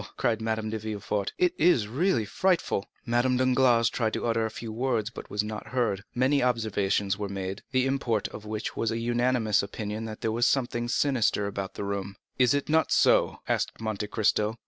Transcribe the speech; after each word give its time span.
cried 0.17 0.41
Madame 0.41 0.71
de 0.71 0.79
Villefort, 0.79 1.31
"it 1.37 1.53
is 1.59 1.87
really 1.87 2.25
frightful." 2.25 2.87
Madame 3.05 3.37
Danglars 3.37 3.87
tried 3.87 4.13
to 4.13 4.25
utter 4.25 4.47
a 4.47 4.49
few 4.49 4.71
words, 4.73 5.11
but 5.11 5.29
was 5.29 5.43
not 5.43 5.67
heard. 5.67 6.01
Many 6.15 6.41
observations 6.41 7.19
were 7.19 7.29
made, 7.29 7.61
the 7.71 7.85
import 7.85 8.27
of 8.29 8.43
which 8.43 8.75
was 8.75 8.89
a 8.89 8.97
unanimous 8.97 9.61
opinion 9.61 10.05
that 10.05 10.21
there 10.21 10.31
was 10.31 10.47
something 10.47 10.87
sinister 10.87 11.45
about 11.45 11.75
the 11.75 11.83
room. 11.83 12.15
30221m 12.39 12.39
"Is 12.39 12.53
it 12.55 12.67
not 12.67 12.91
so?" 12.91 13.41
asked 13.47 13.79
Monte 13.79 14.07
Cristo. 14.07 14.57